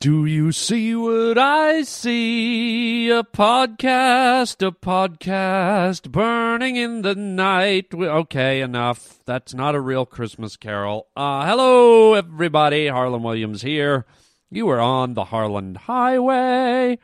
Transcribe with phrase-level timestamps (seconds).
[0.00, 3.10] Do you see what I see?
[3.10, 7.92] A podcast, a podcast burning in the night.
[7.92, 9.18] Okay, enough.
[9.26, 11.08] That's not a real Christmas carol.
[11.14, 12.88] Uh, hello, everybody.
[12.88, 14.06] Harlan Williams here.
[14.50, 16.98] You are on the Harlan Highway.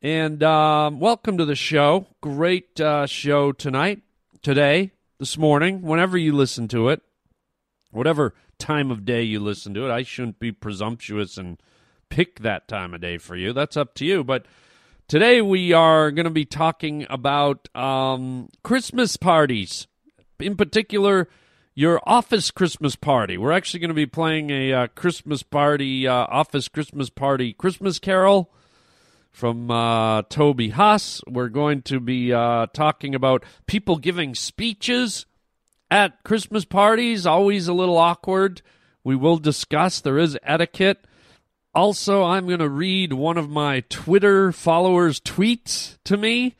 [0.00, 2.06] And um, welcome to the show.
[2.22, 4.00] Great uh, show tonight,
[4.40, 7.02] today, this morning, whenever you listen to it,
[7.90, 9.90] whatever time of day you listen to it.
[9.90, 11.60] I shouldn't be presumptuous and
[12.10, 13.52] pick that time of day for you.
[13.52, 14.22] That's up to you.
[14.22, 14.44] But
[15.08, 19.86] today we are going to be talking about um, Christmas parties,
[20.38, 21.28] in particular,
[21.74, 23.38] your office Christmas party.
[23.38, 27.98] We're actually going to be playing a uh, Christmas party, uh, office Christmas party Christmas
[27.98, 28.52] carol
[29.30, 31.22] from uh, Toby Huss.
[31.26, 35.26] We're going to be uh, talking about people giving speeches
[35.90, 38.62] at Christmas parties, always a little awkward.
[39.02, 41.06] We will discuss, there is etiquette.
[41.74, 46.56] Also, I'm going to read one of my Twitter followers' tweets to me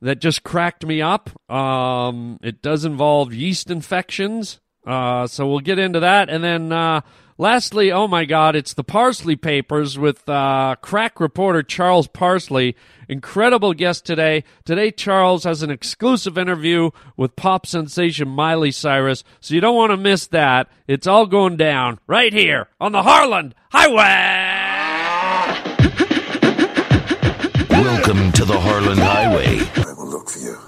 [0.00, 1.30] that just cracked me up.
[1.50, 4.60] Um, it does involve yeast infections.
[4.86, 6.28] Uh, so we'll get into that.
[6.28, 7.02] And then uh,
[7.38, 12.76] lastly, oh my God, it's the Parsley Papers with uh, crack reporter Charles Parsley.
[13.08, 14.44] Incredible guest today.
[14.66, 19.24] Today, Charles has an exclusive interview with pop sensation Miley Cyrus.
[19.40, 20.68] So you don't want to miss that.
[20.86, 24.57] It's all going down right here on the Harlan Highway.
[27.78, 29.60] Welcome to the Harlan Highway.
[29.86, 30.58] I will look for you.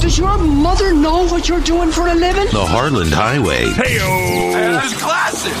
[0.00, 2.46] Does your mother know what you're doing for a living?
[2.46, 3.70] The Harlan Highway.
[3.70, 3.98] Hey,
[4.52, 5.54] That's classic.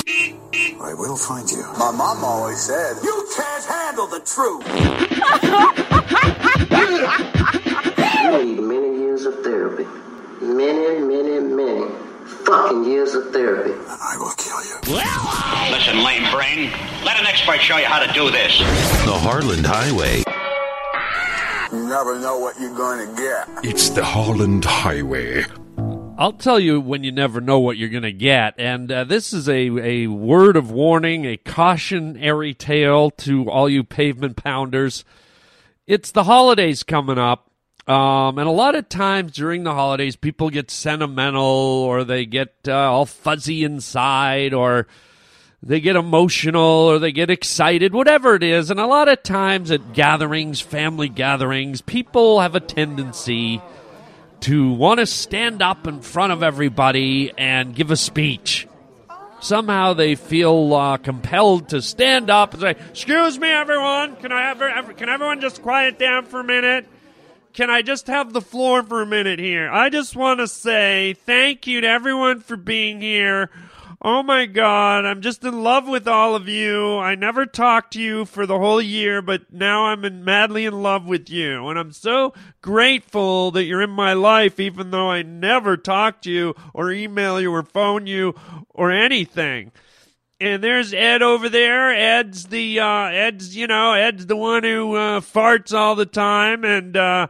[0.82, 1.62] I will find you.
[1.78, 4.66] My mom always said, "You can't handle the truth."
[8.24, 9.86] You need many years of therapy.
[10.40, 11.86] Many, many, many
[12.44, 13.74] fucking years of therapy.
[13.88, 14.76] I will kill you.
[15.70, 16.72] Listen, lame brain.
[17.04, 18.58] Let an expert show you how to do this.
[19.06, 20.24] The Harlan Highway.
[21.72, 23.48] You never know what you're going to get.
[23.64, 25.44] It's the Holland Highway.
[26.18, 28.54] I'll tell you when you never know what you're going to get.
[28.58, 33.84] And uh, this is a, a word of warning, a cautionary tale to all you
[33.84, 35.04] pavement pounders.
[35.86, 37.50] It's the holidays coming up.
[37.86, 42.54] Um, and a lot of times during the holidays, people get sentimental or they get
[42.66, 44.88] uh, all fuzzy inside or
[45.62, 48.70] they get emotional or they get excited, whatever it is.
[48.70, 53.60] And a lot of times at gatherings, family gatherings, people have a tendency
[54.40, 58.66] to want to stand up in front of everybody and give a speech.
[59.40, 64.16] Somehow they feel uh, compelled to stand up and say, "Excuse me, everyone.
[64.16, 66.86] Can I have ever, can everyone just quiet down for a minute?
[67.52, 69.70] Can I just have the floor for a minute here?
[69.70, 73.50] I just want to say thank you to everyone for being here.
[74.02, 76.96] Oh my God, I'm just in love with all of you.
[76.96, 80.82] I never talked to you for the whole year, but now I'm in, madly in
[80.82, 81.68] love with you.
[81.68, 86.30] And I'm so grateful that you're in my life, even though I never talk to
[86.30, 88.34] you or email you or phone you
[88.70, 89.70] or anything.
[90.40, 91.92] And there's Ed over there.
[91.92, 96.64] Ed's the, uh, Ed's, you know, Ed's the one who, uh, farts all the time.
[96.64, 97.26] And, uh,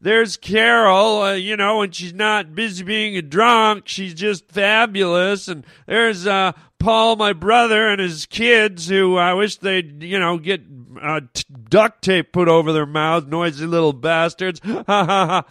[0.00, 5.48] there's Carol, uh, you know, and she's not busy being a drunk, she's just fabulous.
[5.48, 10.38] And there's uh, Paul, my brother, and his kids, who I wish they'd, you know,
[10.38, 10.62] get
[11.00, 14.60] uh, t- duct tape put over their mouths, noisy little bastards.
[14.66, 15.44] Ha ha ha.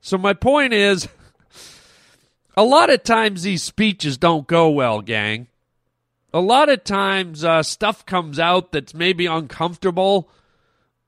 [0.00, 1.08] So my point is,
[2.56, 5.48] a lot of times these speeches don't go well, gang.
[6.32, 10.28] A lot of times uh, stuff comes out that's maybe uncomfortable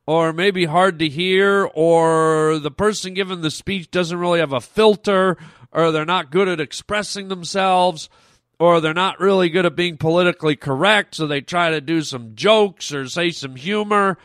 [0.09, 4.61] or maybe hard to hear, or the person giving the speech doesn't really have a
[4.61, 5.37] filter,
[5.71, 8.09] or they're not good at expressing themselves,
[8.59, 12.35] or they're not really good at being politically correct, so they try to do some
[12.35, 14.17] jokes or say some humor.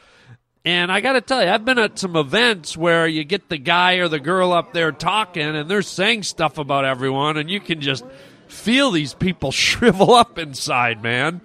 [0.63, 3.57] And I got to tell you, I've been at some events where you get the
[3.57, 7.59] guy or the girl up there talking, and they're saying stuff about everyone, and you
[7.59, 8.05] can just
[8.47, 11.41] feel these people shrivel up inside, man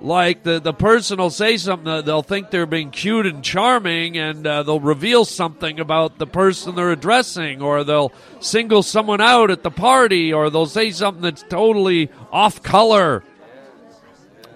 [0.00, 4.46] like the the person will say something they'll think they're being cute and charming and
[4.46, 9.62] uh, they'll reveal something about the person they're addressing or they'll single someone out at
[9.62, 13.24] the party or they'll say something that's totally off color.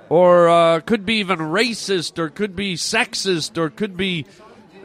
[0.09, 4.27] Or uh, could be even racist or could be sexist or could be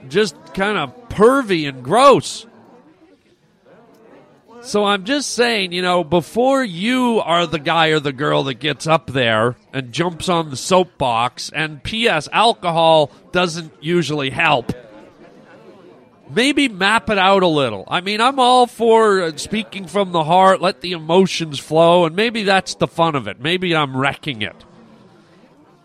[0.08, 2.46] just kind of pervy and gross
[4.62, 8.56] so I'm just saying, you know, before you are the guy or the girl that
[8.56, 14.74] gets up there and jumps on the soapbox, and P.S., alcohol doesn't usually help.
[16.30, 17.86] Maybe map it out a little.
[17.88, 22.44] I mean, I'm all for speaking from the heart, let the emotions flow, and maybe
[22.44, 23.40] that's the fun of it.
[23.40, 24.66] Maybe I'm wrecking it.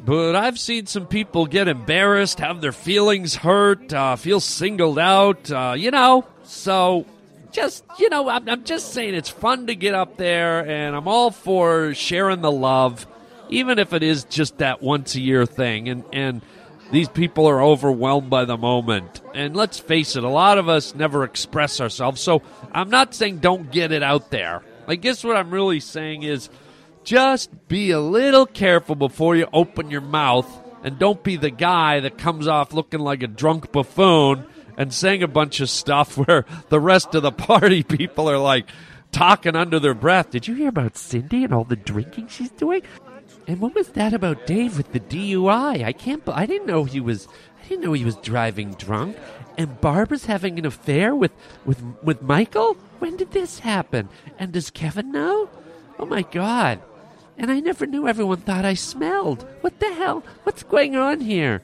[0.04, 5.48] But I've seen some people get embarrassed, have their feelings hurt, uh, feel singled out,
[5.52, 6.26] uh, you know.
[6.42, 7.06] So
[7.52, 11.06] just, you know, I'm, I'm just saying it's fun to get up there, and I'm
[11.06, 13.06] all for sharing the love,
[13.48, 15.88] even if it is just that once a year thing.
[15.88, 16.42] And, and
[16.90, 19.20] these people are overwhelmed by the moment.
[19.34, 22.20] And let's face it, a lot of us never express ourselves.
[22.20, 24.62] So I'm not saying don't get it out there.
[24.86, 26.50] I guess what I'm really saying is
[27.04, 30.48] just be a little careful before you open your mouth
[30.84, 34.44] and don't be the guy that comes off looking like a drunk buffoon
[34.76, 38.66] and sang a bunch of stuff where the rest of the party people are like
[39.10, 40.30] talking under their breath.
[40.30, 42.82] Did you hear about Cindy and all the drinking she's doing?
[43.46, 45.84] And what was that about Dave with the DUI?
[45.84, 46.22] I can't.
[46.28, 47.28] I didn't know he was.
[47.62, 49.16] I didn't know he was driving drunk.
[49.58, 51.32] And Barbara's having an affair with
[51.64, 52.74] with with Michael.
[53.00, 54.08] When did this happen?
[54.38, 55.50] And does Kevin know?
[55.98, 56.80] Oh my God!
[57.36, 59.46] And I never knew everyone thought I smelled.
[59.60, 60.22] What the hell?
[60.44, 61.62] What's going on here?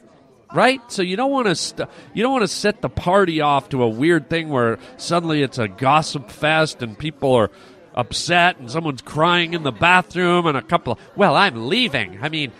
[0.54, 0.80] Right?
[0.90, 3.82] So you don't want to st- you don't want to set the party off to
[3.82, 7.50] a weird thing where suddenly it's a gossip fest and people are
[7.94, 12.18] upset and someone's crying in the bathroom and a couple of, well, I'm leaving.
[12.22, 12.52] I mean,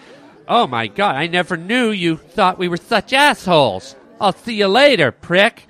[0.47, 3.95] oh my god, I never knew you thought we were such assholes.
[4.21, 5.67] I'll see you later, prick.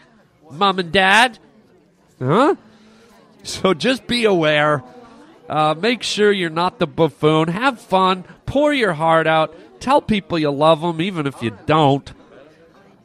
[0.51, 1.39] Mom and dad.
[2.19, 2.57] Huh?
[3.43, 4.83] So just be aware.
[5.49, 7.49] Uh, make sure you're not the buffoon.
[7.49, 8.25] Have fun.
[8.47, 9.55] Pour your heart out.
[9.81, 12.13] Tell people you love them, even if you don't.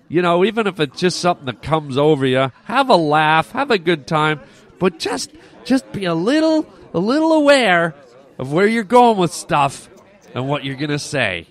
[0.08, 2.52] You know, even if it's just something that comes over you.
[2.66, 3.52] Have a laugh.
[3.52, 4.42] Have a good time.
[4.80, 5.32] But just,
[5.64, 7.96] just be a little, a little aware
[8.38, 9.90] of where you're going with stuff
[10.34, 11.48] and what you're gonna say.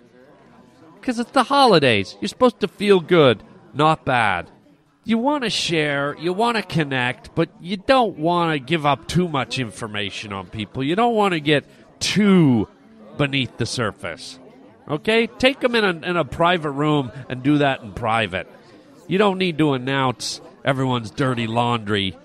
[1.01, 2.17] Because it's the holidays.
[2.21, 3.43] You're supposed to feel good,
[3.75, 4.51] not bad
[5.05, 9.09] you want to share, you want to connect, but you don't want to give up
[9.09, 10.85] too much information on people.
[10.85, 11.65] You don't want to get
[12.01, 12.69] too
[13.17, 14.39] beneath the surface.
[14.93, 15.27] Okay?
[15.27, 18.47] Take them in a, in a private room and do that in private.
[19.09, 22.17] You don't need to announce everyone's dirty laundry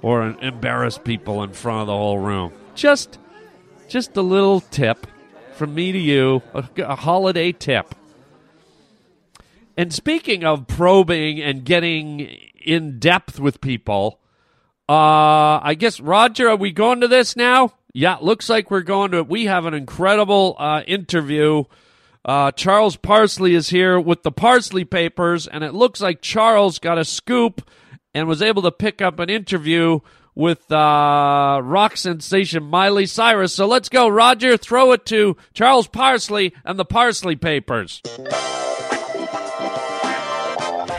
[0.00, 2.52] or embarrass people in front of the whole room.
[2.74, 3.18] Just
[3.88, 5.06] just a little tip
[5.52, 7.94] from me to you, a, a holiday tip.
[9.76, 12.20] And speaking of probing and getting
[12.64, 14.18] in depth with people,
[14.88, 17.74] uh, I guess Roger, are we going to this now?
[17.92, 19.22] Yeah, looks like we're going to.
[19.22, 21.64] We have an incredible uh, interview.
[22.24, 26.98] Uh, Charles Parsley is here with the Parsley Papers, and it looks like Charles got
[26.98, 27.68] a scoop
[28.14, 29.98] and was able to pick up an interview
[30.34, 33.52] with uh, rock sensation Miley Cyrus.
[33.52, 34.56] So let's go, Roger.
[34.56, 38.00] Throw it to Charles Parsley and the Parsley Papers.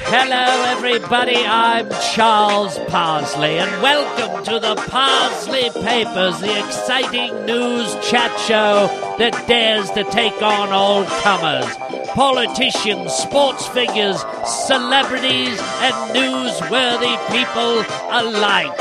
[0.05, 1.37] Hello, everybody.
[1.37, 9.47] I'm Charles Parsley, and welcome to the Parsley Papers, the exciting news chat show that
[9.47, 11.65] dares to take on all comers
[12.13, 18.79] politicians, sports figures, celebrities, and newsworthy people alike.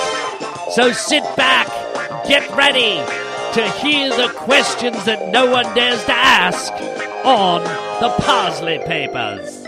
[0.72, 1.66] So sit back,
[2.26, 2.96] get ready
[3.54, 6.72] to hear the questions that no one dares to ask
[7.24, 7.62] on
[8.00, 9.61] the Parsley Papers.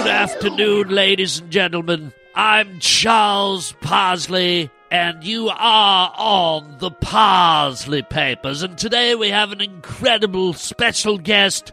[0.00, 2.14] Good afternoon, ladies and gentlemen.
[2.34, 8.62] I'm Charles Parsley, and you are on the Parsley Papers.
[8.62, 11.72] And today we have an incredible special guest,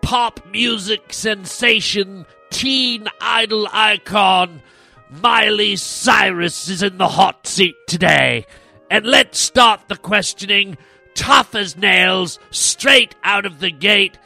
[0.00, 4.62] pop music sensation, teen idol icon,
[5.10, 8.46] Miley Cyrus is in the hot seat today.
[8.92, 10.78] And let's start the questioning
[11.14, 14.16] tough as nails, straight out of the gate.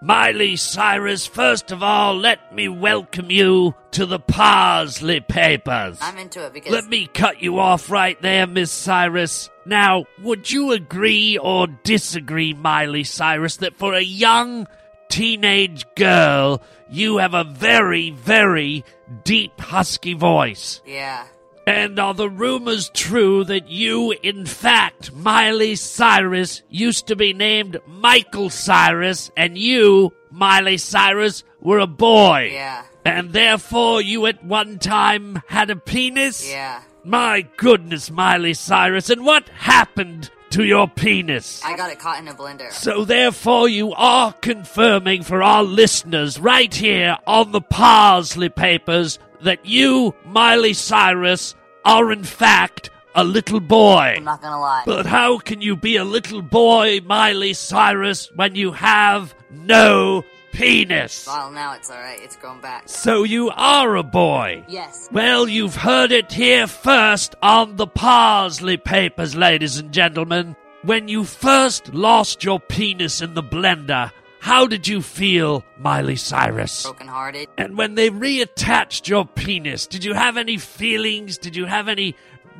[0.00, 5.98] Miley Cyrus, first of all, let me welcome you to the Parsley Papers.
[6.00, 9.50] I'm into it because Let me cut you off right there, Miss Cyrus.
[9.66, 14.68] Now, would you agree or disagree, Miley Cyrus, that for a young
[15.08, 18.84] teenage girl, you have a very, very
[19.24, 20.80] deep, husky voice?
[20.86, 21.24] yeah,
[21.68, 27.78] And are the rumors true that you, in fact, Miley Cyrus, used to be named
[27.86, 32.50] Michael Cyrus, and you, Miley Cyrus, were a boy?
[32.52, 36.48] yeah, And therefore you at one time had a penis?
[36.48, 36.82] yeah.
[37.04, 41.62] My goodness, Miley Cyrus, and what happened to your penis?
[41.64, 42.70] I got it caught in a blender.
[42.72, 49.64] So therefore you are confirming for our listeners right here on the Parsley Papers that
[49.64, 51.54] you, Miley Cyrus,
[51.84, 54.14] are in fact a little boy.
[54.16, 54.82] I'm not gonna lie.
[54.86, 61.26] But how can you be a little boy, Miley Cyrus, when you have no penis?
[61.26, 62.20] Well, now it's alright.
[62.22, 62.84] It's grown back.
[62.88, 64.64] So you are a boy.
[64.68, 65.08] Yes.
[65.10, 70.54] Well, you've heard it here first on the Parsley Papers, ladies and gentlemen.
[70.82, 76.84] when you first lost your penis in the blender, how did you feel, Miley Cyrus?
[76.84, 77.48] Brokenhearted.
[77.56, 81.38] And when they reattached your penis, did you have any feelings?
[81.38, 82.14] Did you have any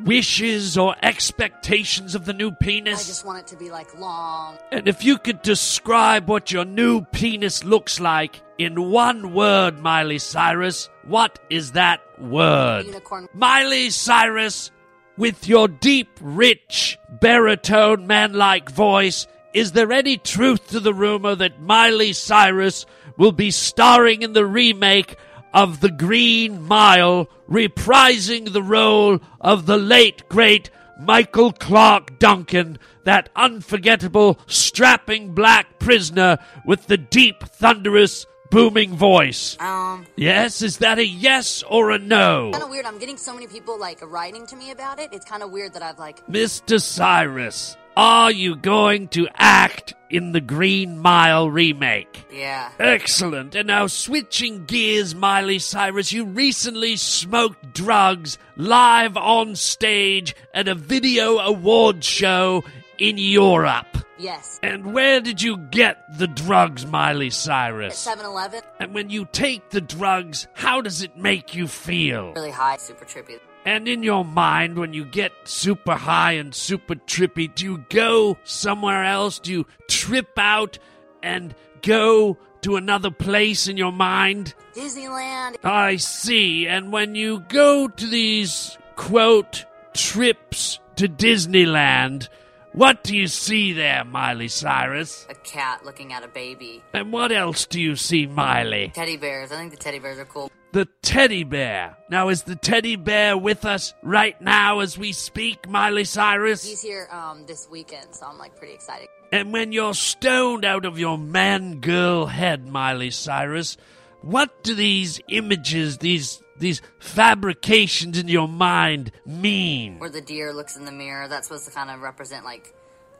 [0.05, 3.05] wishes or expectations of the new penis?
[3.05, 4.59] I just want it to be like long.
[4.71, 10.19] And if you could describe what your new penis looks like in one word, Miley
[10.19, 12.87] Cyrus, what is that word?
[12.87, 13.29] Unicorn.
[13.33, 14.71] Miley Cyrus,
[15.17, 21.35] with your deep, rich, baritone, man like voice, is there any truth to the rumor
[21.35, 22.87] that Miley Cyrus
[23.17, 25.17] will be starring in the remake
[25.55, 33.31] of The Green Mile, reprising the role of the late, great Michael Clarke Duncan, that
[33.35, 39.57] unforgettable, strapping black prisoner with the deep, thunderous, booming voice?
[39.61, 40.61] Um, Yes?
[40.63, 42.51] Is that a yes or a no?
[42.53, 42.85] kind of weird.
[42.87, 45.11] I'm getting so many people like writing to me about it.
[45.13, 46.27] It's kind of weird that I've like.
[46.27, 46.81] Mr.
[46.81, 52.25] Cyrus, are you going to act in the Green Mile remake?
[52.33, 52.71] Yeah.
[52.79, 53.57] Excellent.
[53.57, 60.77] And now, switching gears, Miley Cyrus, you recently smoked drugs live on stage at a
[60.77, 62.63] video award show
[62.99, 63.99] in Europe.
[64.17, 64.61] Yes.
[64.63, 67.99] And where did you get the drugs, Miley Cyrus?
[67.99, 68.63] 7 Eleven.
[68.79, 72.33] And when you take the drugs, how does it make you feel?
[72.35, 73.41] Really high, super trippy.
[73.69, 78.39] And in your mind, when you get super high and super trippy, do you go
[78.43, 79.39] somewhere else?
[79.39, 80.79] Do you trip out
[81.23, 84.55] and go to another place in your mind?
[84.75, 85.57] Disneyland.
[85.63, 86.67] I see.
[86.67, 92.31] And when you go to these, quote, trips to Disneyland,
[92.73, 95.27] what do you see there, Miley Cyrus?
[95.29, 96.83] A cat looking at a baby.
[96.95, 98.93] And what else do you see, Miley?
[98.95, 99.53] Teddy bears.
[99.53, 100.51] I think the teddy bears are cool.
[100.73, 101.97] The teddy bear.
[102.11, 106.65] Now, is the teddy bear with us right now as we speak, Miley Cyrus?
[106.65, 109.09] He's here um this weekend, so I'm like pretty excited.
[109.33, 113.77] And when you're stoned out of your man girl head, Miley Cyrus,
[114.21, 119.99] what do these images, these these fabrications in your mind mean?
[119.99, 121.29] Where the deer looks in the mirror.
[121.29, 122.75] That's supposed to kind of represent like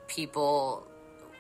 [0.07, 0.87] people.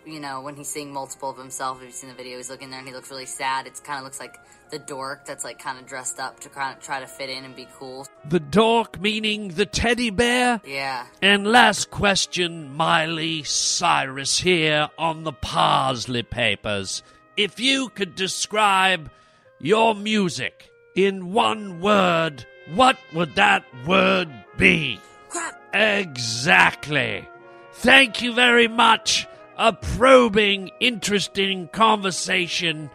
[0.09, 1.79] You know, when he's seeing multiple of himself.
[1.79, 3.67] If you've seen the video, he's looking there and he looks really sad.
[3.67, 6.75] It kind of looks like the dork that's like kind of dressed up to kind
[6.75, 8.07] of try to fit in and be cool.
[8.25, 10.62] The dork meaning the teddy bear?
[10.65, 11.05] Yeah.
[11.21, 17.03] And last question, Miley Cyrus here on the Parsley Papers.
[17.37, 19.11] If you could describe
[19.59, 25.00] your music in one word, what would that word be?
[25.29, 25.61] Crap.
[25.75, 27.29] Exactly.
[27.75, 29.27] Thank you very much.
[29.61, 32.91] A probing, interesting conversation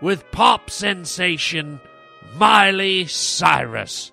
[0.00, 1.80] with pop sensation
[2.34, 4.10] Miley Cyrus.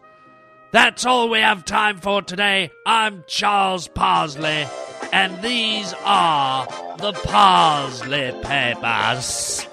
[0.72, 2.70] That's all we have time for today.
[2.86, 4.68] I'm Charles Parsley,
[5.14, 9.66] and these are the Parsley Papers.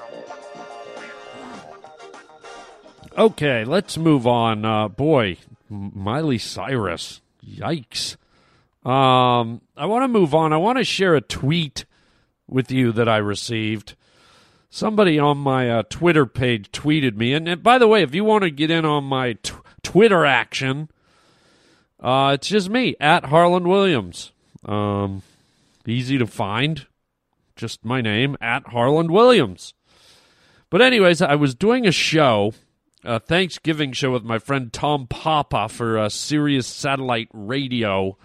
[3.19, 4.65] Okay, let's move on.
[4.65, 5.39] Uh, boy,
[5.69, 7.21] Miley Cyrus.
[7.45, 8.17] Yikes.
[8.85, 10.53] Um, I want to move on.
[10.53, 11.85] I want to share a tweet
[12.53, 13.95] with you that I received.
[14.71, 18.25] Somebody on my uh, Twitter page tweeted me, and, and by the way, if you
[18.25, 20.89] want to get in on my t- Twitter action,
[22.01, 24.33] uh, it's just me at Harlan Williams.
[24.65, 25.23] Um,
[25.87, 26.87] easy to find,
[27.55, 29.75] just my name at Harlan Williams.
[30.71, 32.55] But anyways, I was doing a show,
[33.05, 38.17] a Thanksgiving show with my friend Tom Papa for uh, Sirius Satellite Radio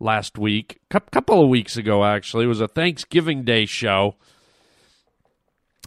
[0.00, 2.44] last week, a couple of weeks ago actually.
[2.44, 4.16] It was a Thanksgiving Day show.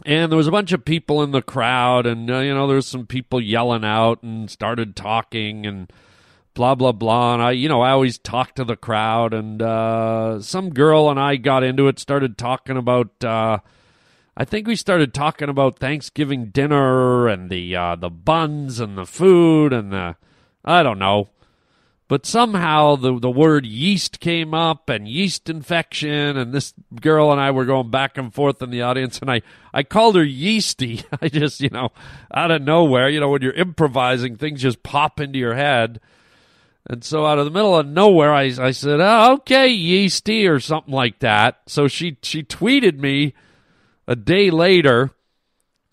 [0.04, 2.76] And there was a bunch of people in the crowd, and uh, you know, there
[2.76, 5.92] was some people yelling out and started talking and
[6.54, 7.34] blah blah blah.
[7.34, 9.32] And I, you know, I always talk to the crowd.
[9.32, 13.22] And uh, some girl and I got into it, started talking about.
[13.22, 13.58] Uh,
[14.36, 19.06] I think we started talking about Thanksgiving dinner and the uh, the buns and the
[19.06, 20.16] food and the
[20.64, 21.28] I don't know.
[22.12, 27.40] But somehow the the word yeast came up and yeast infection and this girl and
[27.40, 29.40] I were going back and forth in the audience and I,
[29.72, 31.04] I called her yeasty.
[31.22, 31.88] I just, you know,
[32.34, 36.02] out of nowhere, you know, when you're improvising, things just pop into your head.
[36.86, 40.60] And so out of the middle of nowhere, I, I said, oh, okay, yeasty or
[40.60, 41.62] something like that.
[41.66, 43.32] So she, she tweeted me
[44.06, 45.12] a day later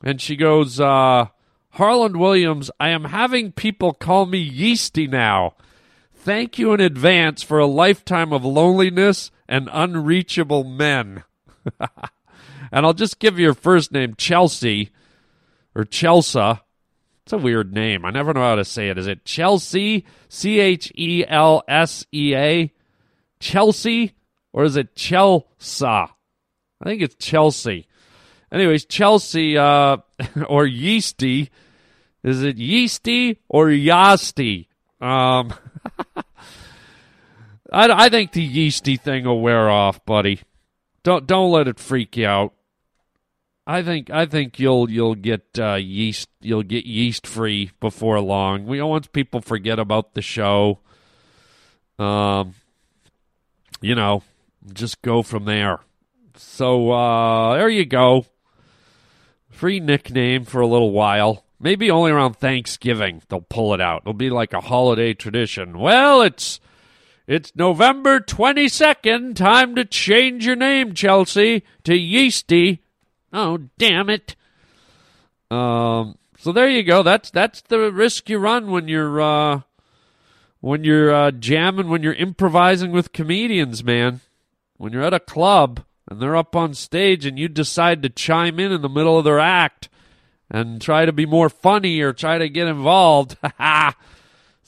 [0.03, 1.27] and she goes, uh,
[1.79, 5.53] Williams, I am having people call me yeasty now.
[6.19, 11.23] Thank you in advance for a lifetime of loneliness and unreachable men.
[11.79, 14.91] and I'll just give you your first name, Chelsea
[15.75, 16.59] or Chelsea.
[17.23, 18.05] It's a weird name.
[18.05, 18.97] I never know how to say it.
[18.97, 20.05] Is it Chelsea?
[20.27, 22.73] C H E L S E A?
[23.39, 24.13] Chelsea?
[24.53, 25.85] or is it Chelsea?
[25.85, 26.07] I
[26.83, 27.88] think it's Chelsea.
[28.51, 29.97] Anyways, Chelsea uh,
[30.47, 31.49] or Yeasty.
[32.23, 34.67] Is it Yeasty or Yasty?
[35.01, 35.53] Um,
[37.71, 40.41] I, I think the yeasty thing will wear off, buddy.
[41.03, 42.53] Don't don't let it freak you out.
[43.65, 48.65] I think I think you'll you'll get uh, yeast you'll get yeast free before long.
[48.65, 50.79] We once people forget about the show,
[51.99, 52.55] um,
[53.79, 54.23] you know,
[54.73, 55.79] just go from there.
[56.35, 58.25] So uh, there you go.
[59.49, 61.45] Free nickname for a little while.
[61.59, 64.01] Maybe only around Thanksgiving they'll pull it out.
[64.03, 65.77] It'll be like a holiday tradition.
[65.77, 66.59] Well, it's
[67.29, 69.36] it's November 22nd.
[69.36, 72.79] Time to change your name, Chelsea, to Yeasty.
[73.31, 74.36] Oh, damn it.
[75.51, 77.03] Um, so there you go.
[77.03, 79.62] That's that's the risk you run when you're uh,
[80.59, 84.21] when you're uh, jamming, when you're improvising with comedians, man.
[84.77, 88.59] When you're at a club and they're up on stage and you decide to chime
[88.59, 89.88] in in the middle of their act
[90.50, 93.38] and try to be more funny or try to get involved.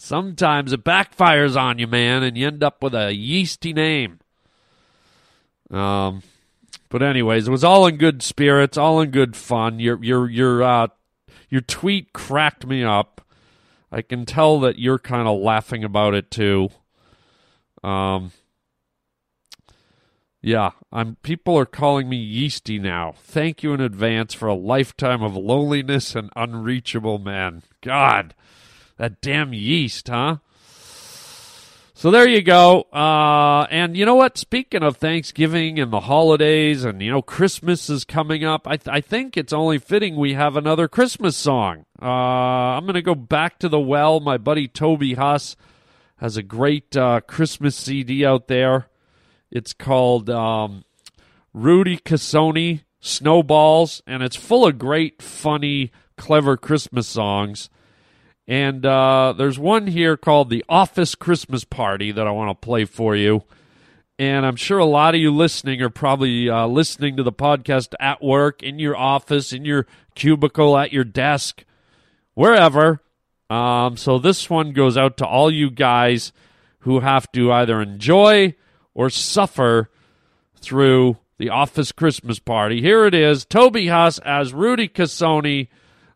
[0.04, 4.20] Sometimes it backfires on you, man, and you end up with a yeasty name.
[5.70, 6.24] Um,
[6.90, 9.80] but anyways, it was all in good spirits, all in good fun.
[9.80, 10.88] Your your your uh
[11.50, 13.22] your tweet cracked me up.
[13.92, 16.70] I can tell that you're kind of laughing about it too.
[17.84, 18.32] Um
[20.42, 23.14] yeah, I'm people are calling me yeasty now.
[23.20, 27.62] Thank you in advance for a lifetime of loneliness and unreachable men.
[27.82, 28.34] God,
[29.02, 30.38] that damn yeast, huh?
[31.96, 32.84] So there you go.
[32.94, 34.38] Uh, and you know what?
[34.38, 38.68] Speaking of Thanksgiving and the holidays, and you know Christmas is coming up.
[38.68, 41.88] I, th- I think it's only fitting we have another Christmas song.
[42.00, 44.20] Uh, I'm going to go back to the well.
[44.20, 45.56] My buddy Toby Huss
[46.18, 48.86] has a great uh, Christmas CD out there.
[49.50, 50.86] It's called um,
[51.56, 57.72] Rudy Cassoni Snowballs, and it's full of great, funny, clever Christmas songs.
[58.48, 62.86] And uh, there's one here called The Office Christmas Party that I want to play
[62.86, 63.44] for you.
[64.20, 67.94] And I'm sure a lot of you listening are probably uh, listening to the podcast
[68.00, 71.64] at work, in your office, in your cubicle, at your desk,
[72.34, 73.02] wherever.
[73.50, 76.32] Um, so this one goes out to all you guys
[76.80, 78.56] who have to either enjoy
[78.94, 79.90] or suffer
[80.56, 82.82] through the office Christmas party.
[82.82, 85.70] Here it is Toby Huss as Rudy Cassoni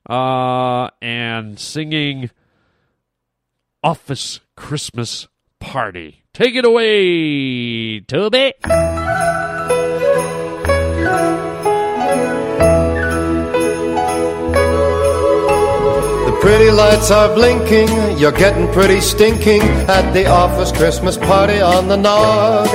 [0.10, 2.30] uh, and singing
[3.84, 5.28] Office Christmas
[5.60, 6.24] Party.
[6.34, 8.54] Take it away, Toby.
[16.26, 21.88] The pretty lights are blinking, you're getting pretty stinking at the office Christmas party on
[21.88, 22.68] the nog.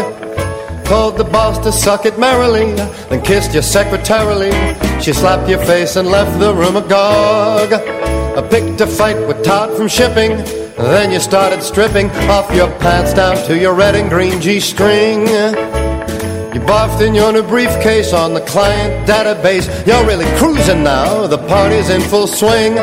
[0.86, 4.89] Told the boss to suck it merrily, then kissed you secretarily.
[5.02, 7.72] She slapped your face and left the room agog.
[7.72, 10.36] I picked a fight with Todd from shipping,
[10.76, 15.20] then you started stripping off your pants down to your red and green G string.
[15.22, 19.66] You barfed in your new briefcase on the client database.
[19.86, 22.74] You're really cruising now, the party's in full swing,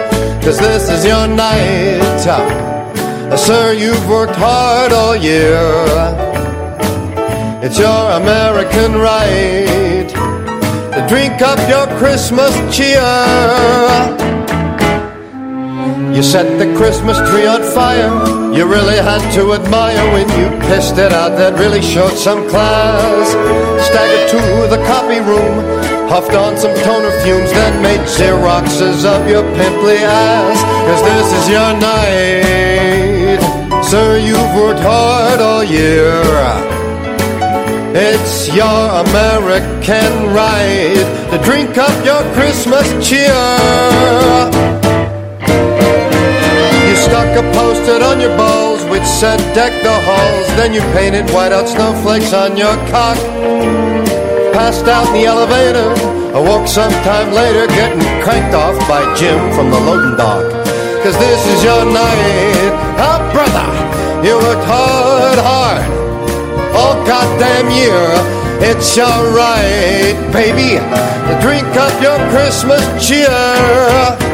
[0.41, 2.25] cause this is your night.
[2.25, 5.55] Uh, sir, you've worked hard all year.
[7.61, 10.16] It's your American right
[11.07, 12.99] drink up your Christmas cheer.
[16.13, 18.11] You set the Christmas tree on fire.
[18.53, 21.37] You really had to admire when you pissed it out.
[21.37, 23.29] That really showed some class.
[23.87, 24.41] Staggered to
[24.75, 25.55] the copy room,
[26.09, 30.59] huffed on some toner fumes, then made Xeroxes of your pimply ass.
[30.87, 33.39] Cause this is your night.
[33.83, 36.86] Sir, you've worked hard all year.
[37.99, 43.33] It's your American right to drink up your Christmas cheer.
[46.85, 50.47] You stuck a post-it on your balls which said deck the halls.
[50.53, 53.17] Then you painted whiteout snowflakes on your cock.
[54.53, 55.89] Passed out in the elevator.
[56.37, 60.45] Awoke sometime later getting cranked off by Jim from the loading dock.
[61.01, 62.69] Cause this is your night.
[63.01, 63.65] Ah, brother,
[64.23, 66.06] you worked hard, hard
[66.75, 68.37] all goddamn year.
[68.59, 70.79] It's alright, baby,
[71.41, 74.26] drink up your Christmas cheer.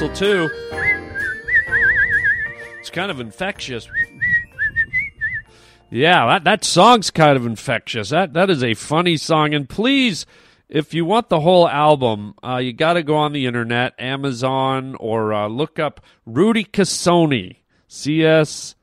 [0.00, 0.50] Whistle too.
[2.78, 3.88] It's kind of infectious.
[5.90, 8.10] Yeah, that, that song's kind of infectious.
[8.10, 9.54] That that is a funny song.
[9.54, 10.24] And please,
[10.68, 14.96] if you want the whole album, uh, you got to go on the internet, Amazon,
[15.00, 17.56] or uh, look up Rudy Cassoni,
[17.88, 18.76] C S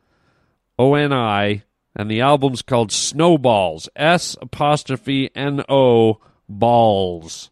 [0.77, 1.63] O N I,
[1.95, 7.49] and the album's called Snowballs, S apostrophe N O balls.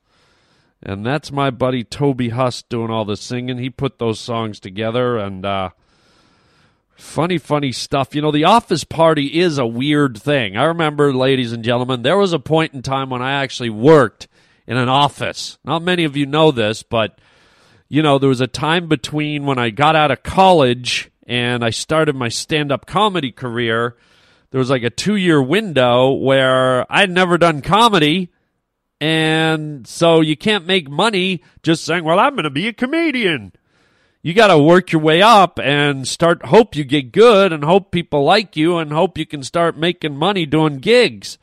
[0.85, 3.57] And that's my buddy Toby Huss doing all the singing.
[3.57, 5.71] He put those songs together and uh,
[6.95, 8.13] funny, funny stuff.
[8.13, 10.55] You know, the office party is a weird thing.
[10.55, 14.27] I remember, ladies and gentlemen, there was a point in time when I actually worked
[14.67, 15.57] in an office.
[15.65, 17.17] Not many of you know this, but,
[17.89, 21.71] you know, there was a time between when I got out of college and I
[21.71, 23.95] started my stand up comedy career.
[24.51, 28.29] There was like a two year window where I'd never done comedy
[29.05, 33.51] and so you can't make money just saying, well, I'm going to be a comedian.
[34.23, 37.91] You got to work your way up and start, hope you get good and hope
[37.91, 41.37] people like you and hope you can start making money doing gigs.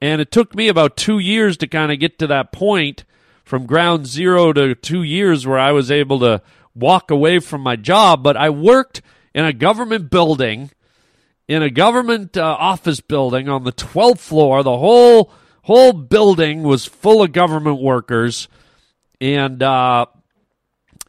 [0.00, 3.04] And it took me about two years to kind of get to that point
[3.44, 6.40] from ground zero to two years where I was able to
[6.74, 8.22] walk away from my job.
[8.22, 9.02] But I worked
[9.34, 10.70] in a government building,
[11.46, 14.62] in a government uh, office building on the 12th floor.
[14.62, 15.30] The whole
[15.62, 18.48] whole building was full of government workers,
[19.20, 20.06] and uh,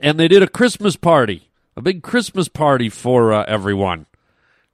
[0.02, 4.06] and they did a Christmas party, a big Christmas party for uh, everyone.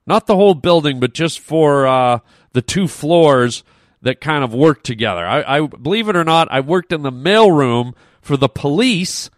[0.06, 2.20] Not the whole building, but just for uh,
[2.54, 3.64] the two floors
[4.02, 5.26] that kind of worked together.
[5.26, 9.30] I, I believe it or not, I worked in the mailroom for the police.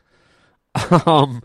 [1.06, 1.41] Um,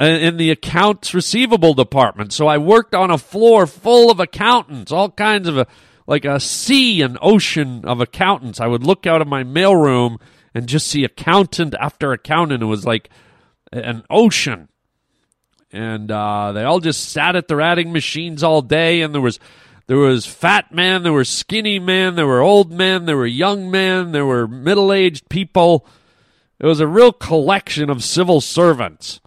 [0.00, 2.32] in the accounts receivable department.
[2.32, 5.68] So I worked on a floor full of accountants, all kinds of
[6.06, 8.60] like a sea an ocean of accountants.
[8.60, 10.20] I would look out of my mailroom
[10.54, 12.62] and just see accountant after accountant.
[12.62, 13.10] It was like
[13.72, 14.68] an ocean.
[15.72, 19.40] And uh, they all just sat at their adding machines all day, and there was
[19.86, 23.70] there was fat men, there were skinny men, there were old men, there were young
[23.70, 25.86] men, there were middle aged people.
[26.60, 29.20] It was a real collection of civil servants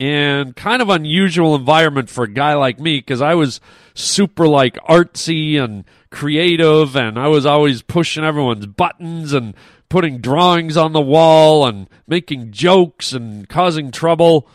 [0.00, 3.60] and kind of unusual environment for a guy like me because I was
[3.94, 9.54] super like artsy and creative and I was always pushing everyone's buttons and
[9.88, 14.48] putting drawings on the wall and making jokes and causing trouble.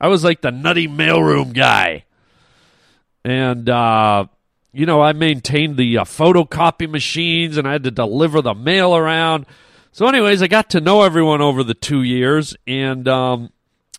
[0.00, 2.04] I was like the nutty mailroom guy.
[3.24, 4.26] And, uh,
[4.72, 8.96] you know, I maintained the uh, photocopy machines and I had to deliver the mail
[8.96, 9.46] around.
[9.90, 12.54] So, anyways, I got to know everyone over the two years.
[12.66, 13.50] And um,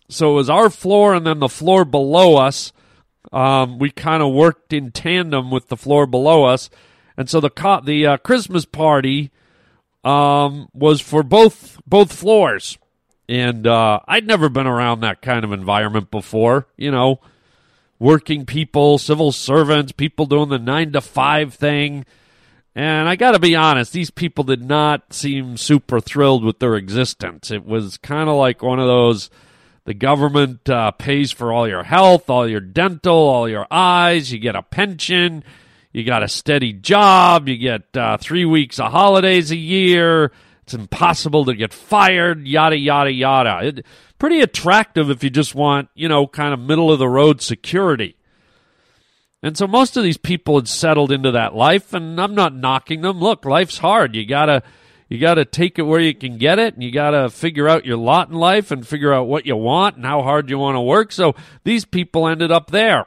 [0.08, 2.72] so it was our floor and then the floor below us.
[3.32, 6.70] Um, we kind of worked in tandem with the floor below us.
[7.18, 9.32] And so the co- the uh, Christmas party
[10.04, 12.78] um, was for both both floors,
[13.28, 16.68] and uh, I'd never been around that kind of environment before.
[16.76, 17.20] You know,
[17.98, 22.06] working people, civil servants, people doing the nine to five thing.
[22.74, 26.76] And I got to be honest, these people did not seem super thrilled with their
[26.76, 27.50] existence.
[27.50, 29.30] It was kind of like one of those
[29.88, 34.38] the government uh, pays for all your health, all your dental, all your eyes, you
[34.38, 35.42] get a pension,
[35.92, 40.30] you got a steady job, you get uh, three weeks of holidays a year.
[40.64, 43.66] It's impossible to get fired, yada, yada, yada.
[43.66, 43.86] It,
[44.18, 48.14] pretty attractive if you just want, you know, kind of middle of the road security.
[49.42, 53.00] And so most of these people had settled into that life, and I'm not knocking
[53.00, 53.20] them.
[53.20, 54.14] Look, life's hard.
[54.14, 54.62] You gotta
[55.08, 57.96] you gotta take it where you can get it, and you gotta figure out your
[57.96, 60.80] lot in life and figure out what you want and how hard you want to
[60.80, 61.12] work.
[61.12, 63.06] So these people ended up there.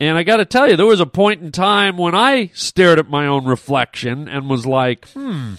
[0.00, 2.98] And I got to tell you, there was a point in time when I stared
[2.98, 5.54] at my own reflection and was like, hmm,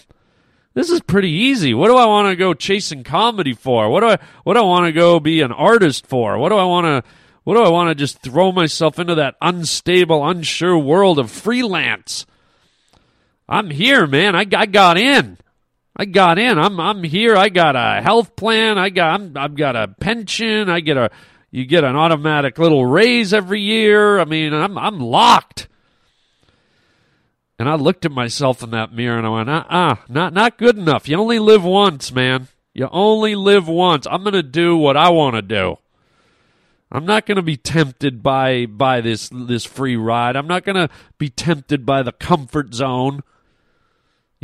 [0.74, 1.74] this is pretty easy.
[1.74, 3.90] What do I want to go chasing comedy for?
[3.90, 6.38] What do I what do I want to go be an artist for?
[6.38, 7.10] What do I want to
[7.46, 12.26] what do I want to just throw myself into that unstable, unsure world of freelance?
[13.48, 14.36] I'm here, man.
[14.36, 15.38] I, I got in.
[15.96, 16.58] I got in.
[16.58, 17.38] I'm I'm here.
[17.38, 18.78] I got a health plan.
[18.78, 20.70] I got I'm, I've got a pension.
[20.70, 21.10] I get a
[21.52, 24.20] you get an automatic little raise every year.
[24.20, 25.70] I mean, I'm I'm locked.
[27.58, 30.58] And I looked at myself in that mirror and I went, uh uh, not not
[30.58, 31.08] good enough.
[31.08, 32.50] You only live once, man.
[32.74, 34.06] You only live once.
[34.06, 35.78] I'm gonna do what I wanna do.
[36.92, 40.36] I'm not gonna be tempted by by this this free ride.
[40.36, 43.22] I'm not gonna be tempted by the comfort zone.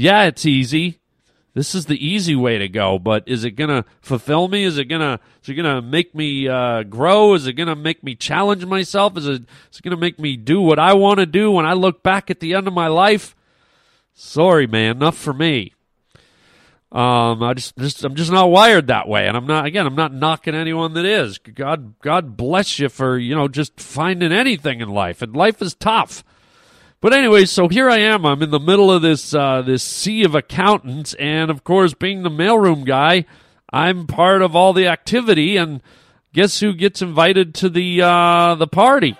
[0.01, 1.01] Yeah, it's easy
[1.53, 4.85] this is the easy way to go but is it gonna fulfill me is it
[4.85, 9.17] gonna is it gonna make me uh, grow is it gonna make me challenge myself
[9.17, 11.73] is it, is it gonna make me do what i want to do when i
[11.73, 13.35] look back at the end of my life
[14.13, 15.73] sorry man enough for me
[16.91, 19.65] Um, I just, just, I'm just not wired that way, and I'm not.
[19.65, 21.37] Again, I'm not knocking anyone that is.
[21.37, 25.73] God, God bless you for you know just finding anything in life, and life is
[25.73, 26.21] tough.
[27.01, 28.25] But anyway, so here I am.
[28.25, 32.21] I'm in the middle of this uh, this sea of accountants, and of course, being
[32.21, 33.25] the mailroom guy,
[33.73, 35.57] I'm part of all the activity.
[35.57, 35.81] And
[36.31, 39.17] guess who gets invited to the uh, the party?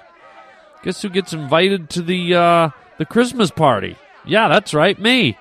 [0.83, 3.97] Guess who gets invited to the uh, the Christmas party?
[4.25, 5.37] Yeah, that's right, me.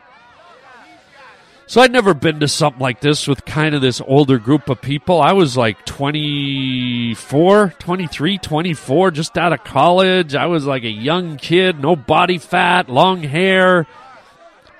[1.70, 4.80] So I'd never been to something like this with kind of this older group of
[4.80, 5.22] people.
[5.22, 10.34] I was like 24, 23, 24, just out of college.
[10.34, 13.86] I was like a young kid, no body fat, long hair,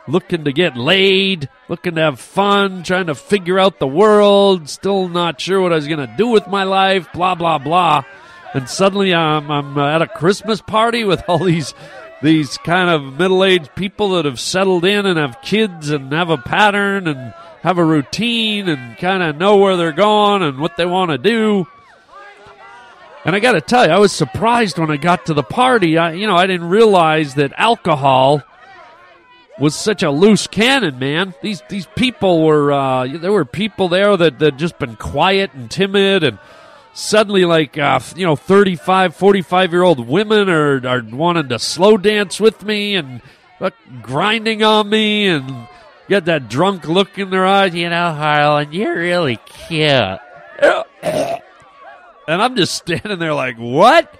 [0.08, 5.06] looking to get laid, looking to have fun, trying to figure out the world, still
[5.06, 8.02] not sure what I was going to do with my life, blah, blah, blah.
[8.52, 11.72] And suddenly I'm, I'm at a Christmas party with all these
[12.22, 16.30] these kind of middle aged people that have settled in and have kids and have
[16.30, 20.76] a pattern and have a routine and kind of know where they're going and what
[20.76, 21.66] they want to do.
[23.24, 25.98] And I got to tell you, I was surprised when I got to the party.
[25.98, 28.42] I, you know, I didn't realize that alcohol
[29.58, 31.34] was such a loose cannon, man.
[31.42, 35.70] These these people were uh, there were people there that that just been quiet and
[35.70, 36.38] timid and
[36.92, 41.96] suddenly like uh, you know 35 45 year old women are, are wanting to slow
[41.96, 43.22] dance with me and
[43.60, 43.70] uh,
[44.02, 45.68] grinding on me and
[46.08, 50.18] get that drunk look in their eyes you know harlan you're really cute.
[52.28, 54.14] And i'm just standing there like what?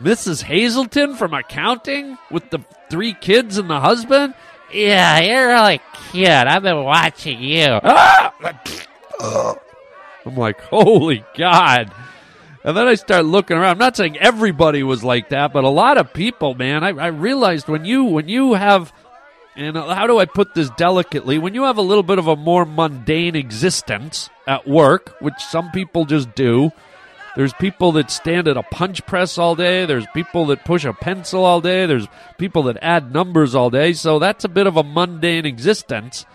[0.00, 4.32] Mrs hazelton from accounting with the three kids and the husband?
[4.72, 6.26] Yeah you're really cute.
[6.26, 7.80] I've been watching you
[10.26, 11.92] I'm like, holy God.
[12.64, 13.72] And then I start looking around.
[13.72, 16.82] I'm not saying everybody was like that, but a lot of people, man.
[16.82, 18.90] I, I realized when you when you have,
[19.54, 21.36] and how do I put this delicately?
[21.36, 25.70] When you have a little bit of a more mundane existence at work, which some
[25.72, 26.70] people just do.
[27.36, 29.86] There's people that stand at a punch press all day.
[29.86, 31.84] There's people that push a pencil all day.
[31.84, 32.06] There's
[32.38, 33.92] people that add numbers all day.
[33.92, 36.26] So that's a bit of a mundane existence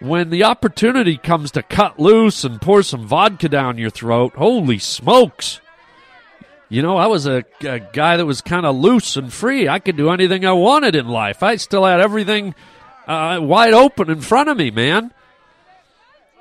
[0.00, 4.78] when the opportunity comes to cut loose and pour some vodka down your throat, holy
[4.78, 5.60] smokes.
[6.68, 9.68] You know, I was a, a guy that was kind of loose and free.
[9.68, 11.42] I could do anything I wanted in life.
[11.42, 12.54] I still had everything
[13.06, 15.12] uh, wide open in front of me, man.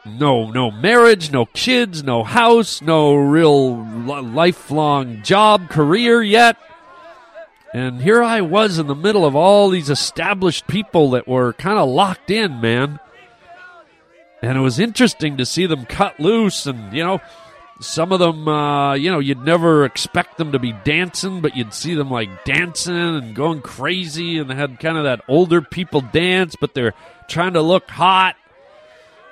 [0.05, 3.83] No, no marriage, no kids, no house, no real
[4.23, 6.57] lifelong job, career yet.
[7.73, 11.77] And here I was in the middle of all these established people that were kind
[11.77, 12.99] of locked in, man.
[14.41, 17.19] And it was interesting to see them cut loose and, you know,
[17.79, 21.73] some of them, uh, you know, you'd never expect them to be dancing, but you'd
[21.73, 26.01] see them like dancing and going crazy, and they had kind of that older people
[26.01, 26.95] dance, but they're
[27.27, 28.35] trying to look hot,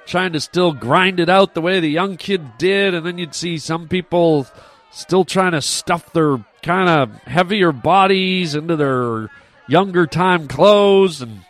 [0.05, 3.35] trying to still grind it out the way the young kid did, and then you'd
[3.35, 4.45] see some people
[4.91, 9.29] still trying to stuff their kind of heavier bodies into their
[9.67, 11.41] younger time clothes, and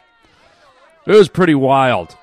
[1.05, 2.15] it was pretty wild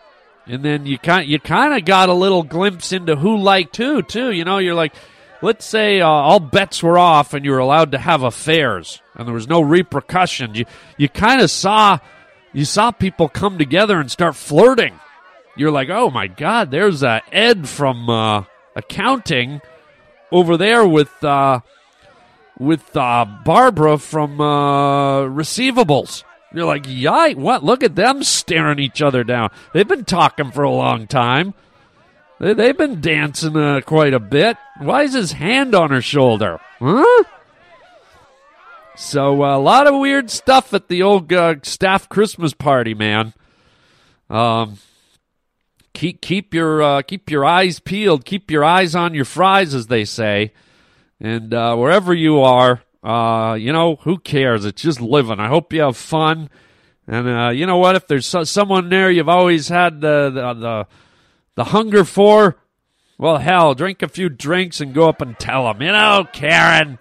[0.46, 4.02] and then you kind you kind of got a little glimpse into who liked who
[4.02, 4.30] too.
[4.30, 4.94] You know, you're like,
[5.40, 9.26] let's say uh, all bets were off and you were allowed to have affairs and
[9.26, 10.58] there was no repercussions.
[10.58, 10.64] You
[10.96, 11.98] you kind of saw
[12.52, 14.98] you saw people come together and start flirting.
[15.56, 19.60] You're like, oh my god, there's uh, Ed from uh, accounting
[20.30, 21.60] over there with uh,
[22.58, 26.24] with uh, Barbara from uh, receivables.
[26.54, 27.64] You're like, yike, what?
[27.64, 29.50] Look at them staring each other down.
[29.72, 31.54] They've been talking for a long time.
[32.38, 34.56] They, they've been dancing uh, quite a bit.
[34.78, 36.60] Why is his hand on her shoulder?
[36.78, 37.24] Huh?
[38.96, 43.32] So uh, a lot of weird stuff at the old uh, staff Christmas party, man.
[44.28, 44.78] Um,
[45.94, 49.86] keep keep your uh, keep your eyes peeled, keep your eyes on your fries, as
[49.86, 50.52] they say,
[51.20, 54.64] and uh, wherever you are, uh, you know, who cares?
[54.64, 55.40] It's just living.
[55.40, 56.48] I hope you have fun.
[57.06, 57.96] And uh, you know what?
[57.96, 60.86] If there's so- someone there you've always had the, the the
[61.56, 62.56] the hunger for,
[63.18, 65.82] well, hell, drink a few drinks and go up and tell them.
[65.82, 66.98] You know, Karen.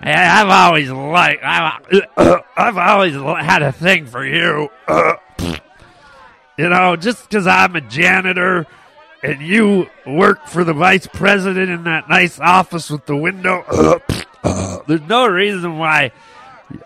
[0.00, 1.42] I've always liked.
[1.44, 1.82] I've,
[2.56, 4.68] I've always had a thing for you.
[6.56, 8.66] you know, just because I'm a janitor
[9.22, 13.64] and you work for the vice president in that nice office with the window.
[14.88, 16.10] There's no reason why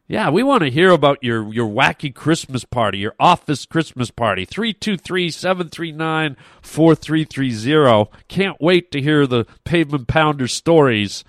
[0.08, 4.46] yeah, we want to hear about your, your wacky Christmas party, your office Christmas party.
[4.46, 8.12] 323 739 4330.
[8.28, 11.24] Can't wait to hear the Pavement Pounder stories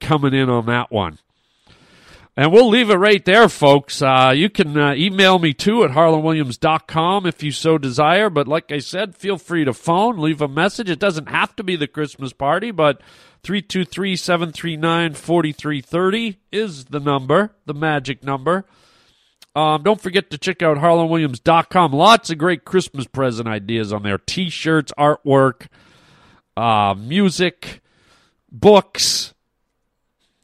[0.00, 1.18] coming in on that one.
[2.38, 4.00] And we'll leave it right there, folks.
[4.00, 8.30] Uh, you can uh, email me too at harlandwilliams.com if you so desire.
[8.30, 10.88] But like I said, feel free to phone, leave a message.
[10.88, 13.02] It doesn't have to be the Christmas party, but
[13.42, 18.64] 323 739 4330 is the number, the magic number.
[19.56, 21.92] Um, don't forget to check out harlandwilliams.com.
[21.92, 25.66] Lots of great Christmas present ideas on there t shirts, artwork,
[26.56, 27.80] uh, music,
[28.48, 29.34] books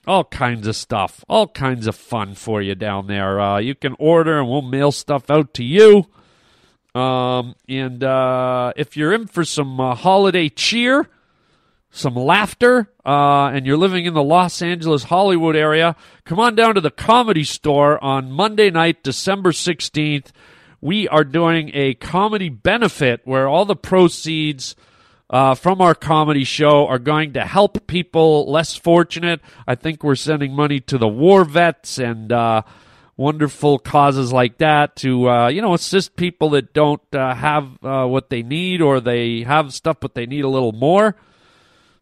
[0.07, 3.41] all kinds of stuff, all kinds of fun for you down there.
[3.41, 6.07] Uh, you can order and we'll mail stuff out to you.
[6.95, 11.09] Um, and uh, if you're in for some uh, holiday cheer,
[11.91, 16.75] some laughter, uh, and you're living in the Los Angeles, Hollywood area, come on down
[16.75, 20.31] to the comedy store on Monday night, December 16th.
[20.81, 24.77] We are doing a comedy benefit where all the proceeds
[25.31, 29.41] uh, from our comedy show are going to help people less fortunate.
[29.67, 32.63] I think we're sending money to the war vets and uh,
[33.17, 38.07] wonderful causes like that to uh, you know assist people that don't uh, have uh,
[38.07, 41.17] what they need or they have stuff but they need a little more.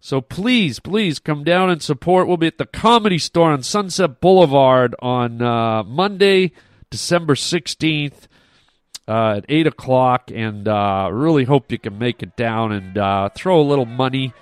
[0.01, 2.27] So please, please come down and support.
[2.27, 6.51] We'll be at the Comedy Store on Sunset Boulevard on uh, Monday,
[6.91, 8.27] December sixteenth
[9.09, 13.29] uh, at 8 o'clock, and uh, really hope you can make it down and uh,
[13.35, 14.33] throw a little money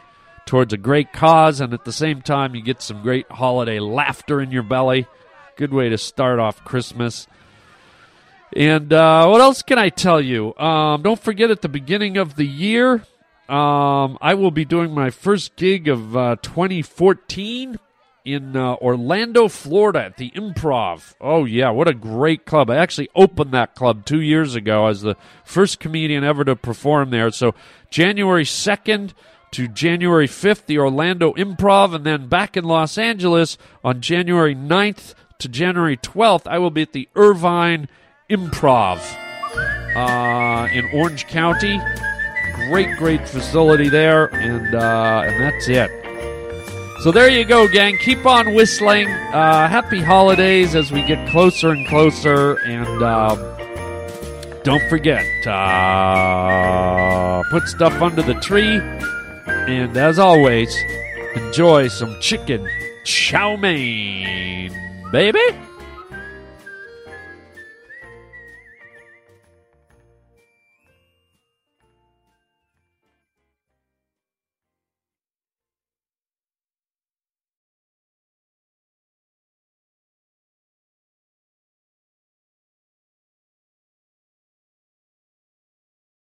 [0.46, 4.40] towards a great cause, and at the same time, you get some great holiday laughter
[4.40, 5.06] in your belly.
[5.56, 7.26] Good way to start off Christmas.
[8.54, 10.56] And uh, what else can I tell you?
[10.56, 13.04] Um, don't forget at the beginning of the year,
[13.48, 17.78] um, I will be doing my first gig of uh, 2014
[18.32, 21.14] in uh, Orlando, Florida at the Improv.
[21.20, 22.70] Oh, yeah, what a great club.
[22.70, 27.10] I actually opened that club two years ago as the first comedian ever to perform
[27.10, 27.30] there.
[27.30, 27.54] So,
[27.90, 29.12] January 2nd
[29.52, 35.14] to January 5th, the Orlando Improv, and then back in Los Angeles on January 9th
[35.38, 37.88] to January 12th, I will be at the Irvine
[38.28, 39.00] Improv
[39.96, 41.80] uh, in Orange County.
[42.68, 45.90] Great, great facility there, and uh, and that's it.
[47.02, 47.96] So there you go, gang.
[47.96, 49.08] Keep on whistling.
[49.08, 52.58] Uh, happy holidays as we get closer and closer.
[52.66, 53.38] And um,
[54.64, 58.82] don't forget, uh, put stuff under the tree.
[59.46, 60.76] And as always,
[61.34, 62.68] enjoy some chicken
[63.04, 64.70] chow mein,
[65.10, 65.40] baby.